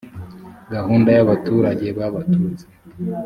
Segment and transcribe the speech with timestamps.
[0.73, 2.65] gahunda y’abaturage b’abatutsi